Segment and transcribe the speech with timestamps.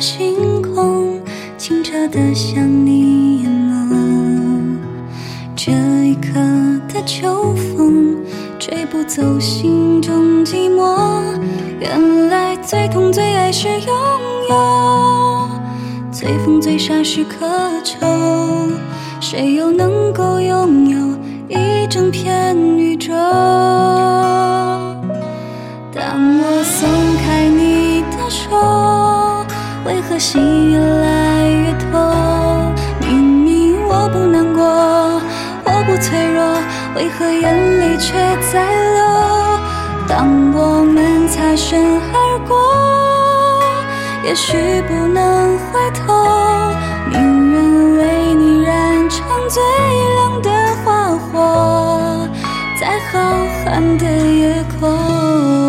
[0.00, 1.20] 星空，
[1.58, 3.50] 清澈的像你眼
[3.90, 4.78] 眸。
[5.54, 5.72] 这
[6.06, 6.40] 一刻
[6.88, 8.16] 的秋风，
[8.58, 11.22] 吹不走心中寂寞。
[11.78, 13.94] 原来最痛最爱是拥
[14.48, 15.50] 有，
[16.10, 17.46] 最疯最傻是渴
[17.84, 17.98] 求。
[19.20, 20.98] 谁又能够拥有
[21.48, 23.12] 一整片宇宙？
[30.20, 32.74] 心越来越痛？
[33.00, 34.62] 明明我不难过，
[35.64, 36.44] 我不脆弱，
[36.94, 38.12] 为何眼泪却
[38.52, 39.00] 在流？
[40.06, 42.54] 当我们擦身而过，
[44.22, 46.12] 也许不能回头，
[47.10, 49.62] 宁愿为你燃成最
[50.16, 50.50] 亮的
[50.84, 52.28] 花火，
[52.78, 53.18] 在浩
[53.64, 55.59] 瀚的夜空。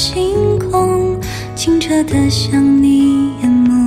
[0.00, 1.20] 星空，
[1.54, 3.86] 清澈的像你眼眸。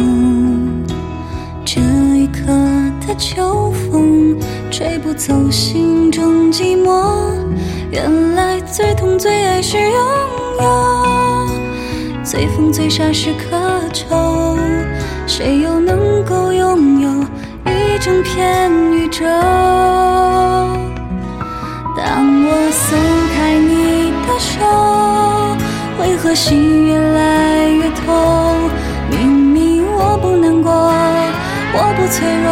[1.66, 1.82] 这
[2.16, 2.54] 一刻
[3.08, 4.38] 的秋风，
[4.70, 7.34] 吹不走心中寂寞。
[7.90, 9.92] 原来最痛最爱是拥
[10.62, 11.48] 有，
[12.24, 13.60] 最疯最傻是渴
[13.92, 14.56] 求。
[15.26, 17.10] 谁又能够拥有
[17.66, 19.24] 一整片宇宙？
[26.36, 28.70] 心越来越痛？
[29.10, 32.48] 明明我不难过，我不脆弱，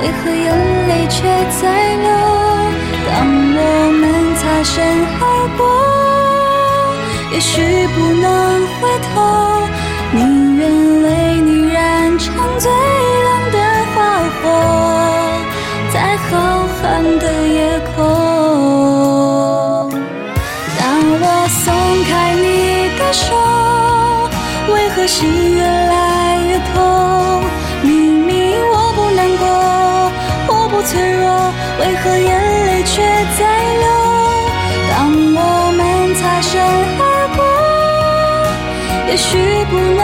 [0.00, 0.46] 为何眼
[0.88, 1.22] 泪却
[1.60, 1.62] 在
[1.96, 2.08] 流？
[3.06, 3.12] 当
[3.56, 3.58] 我
[4.00, 4.02] 们
[4.36, 4.74] 擦身
[5.20, 5.22] 而
[5.56, 5.60] 过，
[7.32, 7.52] 也许
[7.94, 8.26] 不能
[8.80, 8.80] 回
[9.14, 9.14] 头，
[10.12, 10.18] 你
[25.10, 27.42] 心越来越痛？
[27.82, 29.44] 明明我不难过，
[30.54, 32.30] 我不脆弱，为何眼
[32.66, 33.02] 泪却
[33.36, 33.40] 在
[33.80, 33.84] 流？
[34.88, 34.94] 当
[35.34, 35.38] 我
[35.76, 35.80] 们
[36.14, 36.52] 擦身
[37.00, 37.02] 而
[37.36, 37.42] 过，
[39.10, 39.26] 也许
[39.68, 40.00] 不能